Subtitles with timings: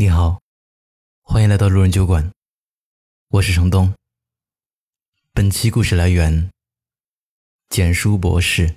[0.00, 0.40] 你好，
[1.20, 2.32] 欢迎来到路人酒馆，
[3.28, 3.92] 我是程东。
[5.34, 6.50] 本期故事来源：
[7.68, 8.74] 简书博士。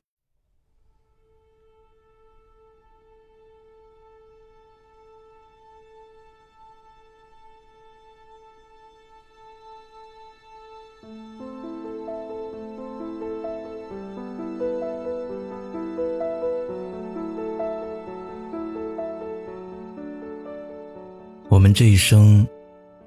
[21.63, 22.45] 我们这一生，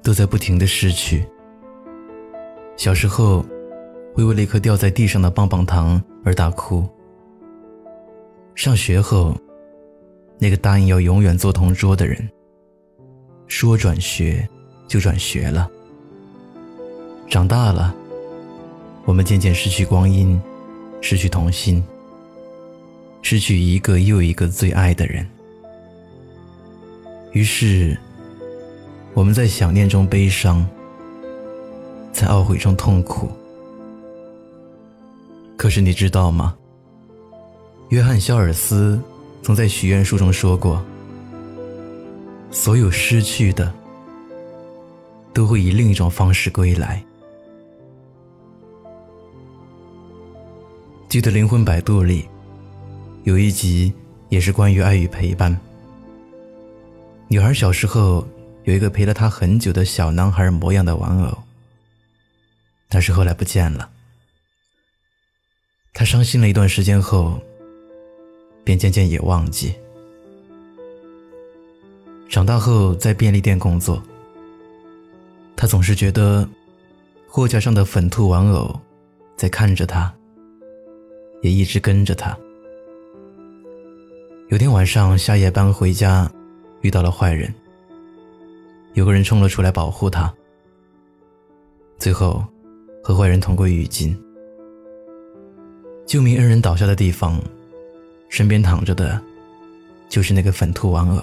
[0.03, 1.23] 都在不停的失去。
[2.75, 3.45] 小时候，
[4.15, 6.89] 会为了一颗掉在地上的棒棒糖而大哭。
[8.55, 9.37] 上学后，
[10.39, 12.27] 那个答应要永远做同桌的人，
[13.47, 14.49] 说转学
[14.89, 15.71] 就转学了。
[17.29, 17.95] 长大了，
[19.05, 20.41] 我们渐渐失去光阴，
[21.03, 21.85] 失去童心，
[23.21, 25.29] 失去一个又一个最爱的人。
[27.33, 27.95] 于是。
[29.17, 30.63] 我们在想念中悲伤，
[32.13, 33.31] 在懊悔中痛苦。
[35.57, 36.55] 可是你知道吗？
[37.89, 39.01] 约翰·肖尔斯
[39.43, 40.85] 曾在许愿书中说过
[42.53, 43.73] ：“所有失去的，
[45.33, 47.03] 都会以另一种方式归来。”
[51.09, 52.29] 记得《灵魂摆渡》里
[53.25, 53.95] 有一集
[54.29, 55.59] 也是关于爱与陪伴。
[57.29, 58.23] 女孩小时候。
[58.67, 61.39] 有一个陪了他很久的小男孩模样的玩偶，
[62.89, 63.89] 但是后来不见了。
[65.95, 67.41] 他伤心了一段时间后，
[68.65, 69.73] 便渐渐也忘记。
[72.29, 74.03] 长大后在便利店工作，
[75.55, 76.47] 他总是觉得
[77.29, 78.81] 货架上的粉兔玩偶
[79.37, 80.13] 在看着他，
[81.41, 82.37] 也一直跟着他。
[84.49, 86.29] 有天晚上下夜班回家，
[86.81, 87.55] 遇到了坏人。
[88.97, 90.33] 有个人冲了出来保护他，
[91.99, 92.43] 最后
[93.05, 94.19] 和坏人同归于尽。
[96.07, 97.39] 救命恩人倒下的地方，
[98.31, 99.21] 身边躺着的，
[100.09, 101.23] 就是那个粉兔玩偶。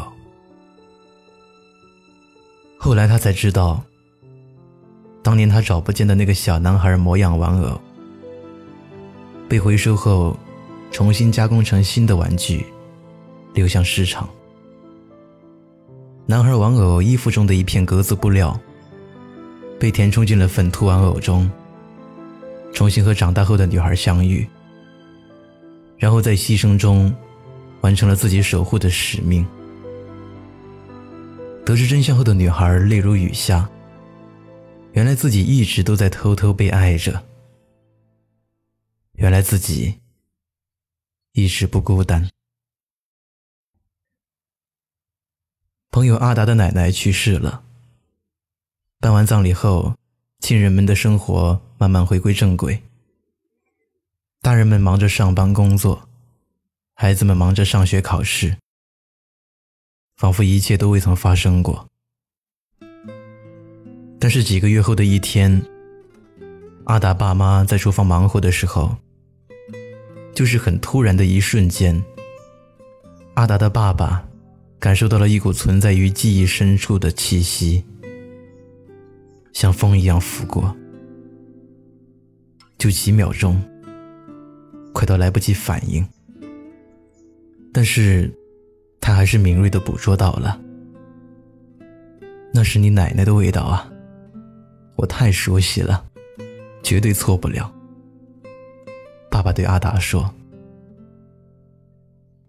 [2.78, 3.84] 后来他才知道，
[5.24, 7.82] 当年他找不见的那个小男孩模样玩偶，
[9.50, 10.38] 被回收后，
[10.92, 12.68] 重新加工成新的玩具，
[13.56, 14.30] 流向市场。
[16.26, 18.58] 男孩玩偶衣服中的一片格子布料，
[19.78, 21.52] 被填充进了粉兔玩偶中，
[22.74, 24.48] 重新和长大后的女孩相遇，
[25.98, 27.14] 然后在牺牲中，
[27.82, 29.46] 完成了自己守护的使命。
[31.66, 33.70] 得知真相后的女孩泪如雨下，
[34.94, 37.22] 原来自己一直都在偷偷被爱着，
[39.14, 39.94] 原来自己
[41.34, 42.30] 一直不孤单。
[45.94, 47.62] 朋友阿达的奶奶去世了。
[49.00, 49.94] 办完葬礼后，
[50.40, 52.82] 亲人们的生活慢慢回归正轨。
[54.42, 56.10] 大人们忙着上班工作，
[56.96, 58.58] 孩子们忙着上学考试，
[60.18, 61.88] 仿佛一切都未曾发生过。
[64.20, 65.64] 但是几个月后的一天，
[66.86, 68.98] 阿达爸妈在厨房忙活的时候，
[70.34, 72.04] 就是很突然的一瞬间，
[73.36, 74.28] 阿达的爸爸。
[74.84, 77.86] 感受到了一股存在于记忆深处的气息，
[79.54, 80.76] 像风一样拂过，
[82.78, 83.64] 就几秒钟，
[84.92, 86.06] 快到来不及反应。
[87.72, 88.30] 但是，
[89.00, 90.60] 他还是敏锐的捕捉到了，
[92.54, 93.90] 那是你奶奶的味道啊！
[94.98, 96.06] 我太熟悉了，
[96.84, 97.74] 绝对错不了。
[99.32, 100.30] 爸爸对阿达说，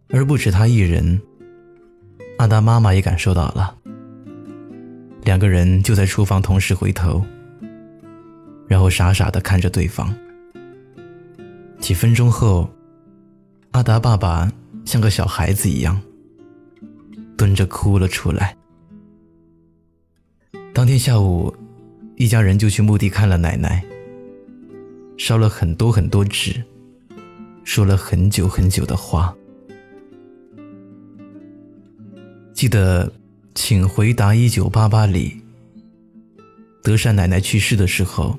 [0.09, 1.23] 而不止他一人。
[2.45, 3.75] 阿达妈妈也感受到了，
[5.23, 7.25] 两个人就在厨房同时回头，
[8.69, 10.15] 然后傻傻的看着对方。
[11.79, 12.69] 几分钟后，
[13.71, 14.53] 阿达爸爸
[14.85, 15.99] 像个小孩子一样，
[17.35, 18.55] 蹲着哭了出来。
[20.75, 21.51] 当天下午，
[22.17, 23.83] 一家人就去墓地看了奶奶，
[25.17, 26.63] 烧了很多很多纸，
[27.65, 29.35] 说了很久很久的话。
[32.55, 33.13] 记得，
[33.53, 35.43] 请回答一九八八里，
[36.85, 38.39] 德善奶奶去世的时候，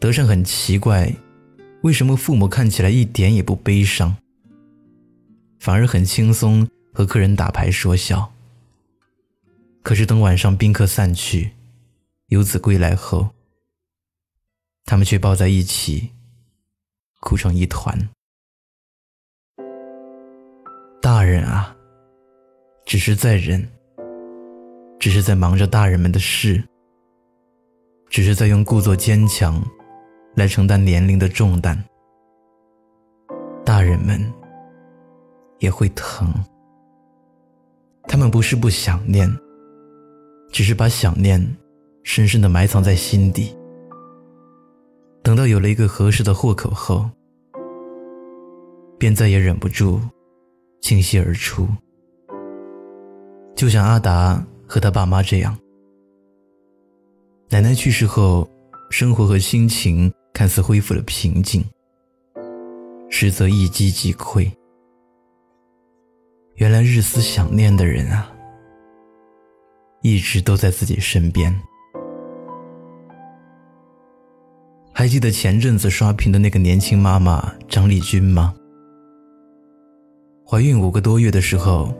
[0.00, 1.14] 德善很奇怪，
[1.82, 4.16] 为什么父母看起来一点也不悲伤，
[5.60, 8.32] 反而很轻松和客人打牌说笑。
[9.82, 11.50] 可是等晚上宾客散去，
[12.28, 13.28] 游子归来后，
[14.86, 16.12] 他们却抱在一起，
[17.20, 18.08] 哭成一团。
[21.02, 21.76] 大人啊！
[22.92, 23.66] 只是在忍，
[24.98, 26.62] 只是在忙着大人们的事，
[28.10, 29.64] 只是在用故作坚强
[30.36, 31.82] 来承担年龄的重担。
[33.64, 34.20] 大人们
[35.58, 36.34] 也会疼，
[38.02, 39.26] 他们不是不想念，
[40.50, 41.40] 只是把想念
[42.02, 43.56] 深深的埋藏在心底。
[45.22, 47.08] 等到有了一个合适的豁口后，
[48.98, 49.98] 便再也忍不住
[50.82, 51.66] 倾泻而出。
[53.54, 55.56] 就像阿达和他爸妈这样，
[57.48, 58.48] 奶奶去世后，
[58.90, 61.64] 生活和心情看似恢复了平静。
[63.08, 64.50] 实则一击即溃。
[66.54, 68.32] 原来日思想念的人啊，
[70.00, 71.54] 一直都在自己身边。
[74.92, 78.54] 还记得前阵子刷屏的那个年轻妈妈张丽君吗？
[80.46, 81.94] 怀孕五个多月的时候，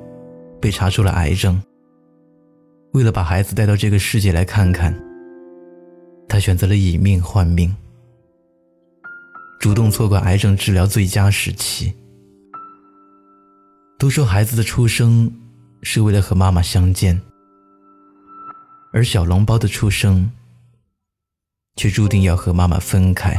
[0.62, 1.60] 被查出了癌症。
[2.92, 4.94] 为了把孩子带到这个世界来看看，
[6.28, 7.74] 他选择了以命换命。
[9.58, 11.92] 主动错过癌症治疗最佳时期。
[13.98, 15.32] 都说孩子的出生
[15.82, 17.20] 是为了和妈妈相见，
[18.92, 20.30] 而小笼包的出生
[21.76, 23.34] 却注定要和妈妈分开。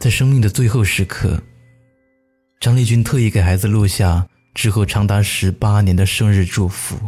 [0.00, 1.40] 在生命的最后时刻，
[2.60, 6.98] 张丽君特意给孩子录下之后长达十八年的生日祝福，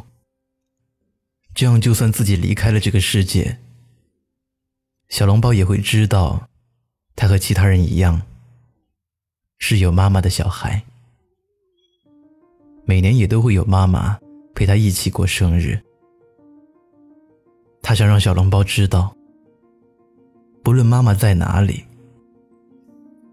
[1.54, 3.58] 这样就算自己离开了这个世界，
[5.08, 6.46] 小笼包也会知道。
[7.16, 8.22] 他和其他人一样，
[9.58, 10.82] 是有妈妈的小孩，
[12.86, 14.18] 每年也都会有妈妈
[14.54, 15.78] 陪他一起过生日。
[17.82, 19.14] 他想让小笼包知道，
[20.62, 21.84] 不论妈妈在哪里，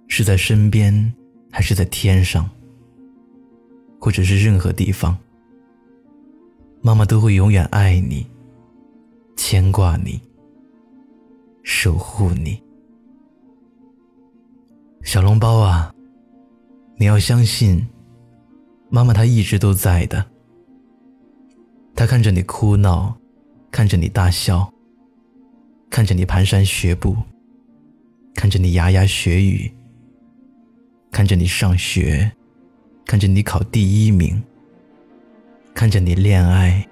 [0.10, 1.14] 是在身边，
[1.50, 2.50] 还是在天上，
[4.08, 5.18] 或者是任何地方，
[6.82, 8.26] 妈妈都会永远爱你，
[9.36, 10.18] 牵挂你，
[11.62, 12.58] 守护你。
[15.04, 15.94] 小笼包啊，
[16.96, 17.86] 你要相信，
[18.90, 20.26] 妈妈她一直都在的。
[21.94, 23.14] 她看着你哭闹，
[23.70, 24.72] 看着你大笑，
[25.90, 27.14] 看着你蹒跚学步，
[28.34, 29.70] 看着你牙牙学语，
[31.12, 32.32] 看着你上学，
[33.08, 34.44] 看着你考第一名，
[35.74, 36.86] 看着你恋爱，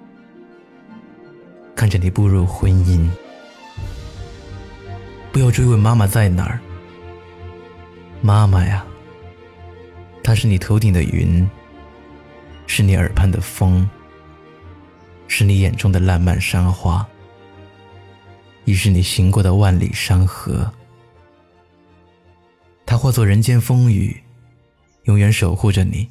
[1.74, 3.06] 看着你步入婚姻。
[5.30, 6.58] 不要追问妈妈在哪儿。
[8.22, 8.82] 妈妈呀，
[10.24, 11.46] 她是你头顶的云，
[12.66, 13.86] 是你耳畔的风，
[15.28, 17.06] 是你眼中的烂漫山花，
[18.64, 20.72] 亦是你行过的万里山河。
[22.86, 24.18] 她化作人间风雨，
[25.06, 26.08] 永远守护着你，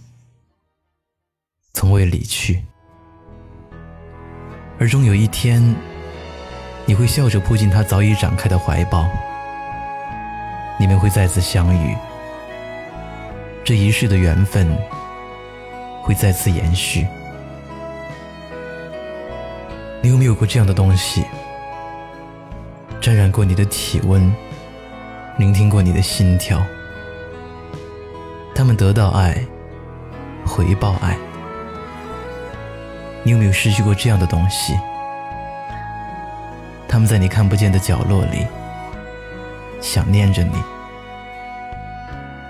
[1.74, 2.64] 从未离去。
[4.80, 5.76] 而终有一天，
[6.86, 9.06] 你会笑着扑进他早已展开的怀抱。
[10.80, 11.94] 你们会再次相遇，
[13.66, 14.74] 这一世的缘分
[16.02, 17.06] 会再次延续。
[20.02, 21.26] 你有没有过这样的东西，
[23.02, 24.34] 沾染过你的体温，
[25.38, 26.66] 聆听过你的心跳？
[28.56, 29.46] 他们得到爱，
[30.46, 31.18] 回报爱。
[33.22, 34.74] 你有没有失去过这样的东西？
[36.88, 38.48] 他们在你看不见的角落里。
[39.82, 40.56] 想念着你，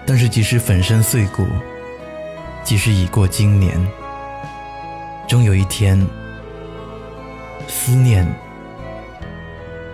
[0.05, 1.45] 但是即使粉身碎骨，
[2.63, 3.75] 即使已过经年，
[5.27, 5.99] 终有一天，
[7.67, 8.25] 思念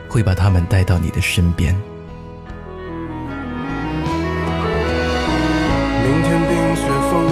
[0.07, 1.75] 会把他们带到你的身边。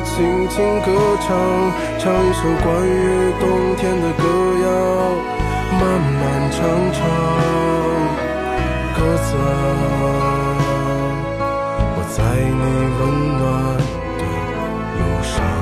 [0.00, 0.88] 轻轻歌
[1.20, 1.28] 唱，
[1.98, 4.24] 唱一首关于冬天的歌
[4.64, 4.66] 谣，
[5.78, 5.80] 漫
[6.20, 6.20] 漫
[6.50, 6.58] 长
[6.92, 6.98] 长，
[8.96, 9.28] 鸽子。
[11.94, 12.62] 我在你
[12.98, 13.00] 温
[13.38, 13.40] 暖
[14.18, 14.20] 的
[14.98, 15.61] 路上。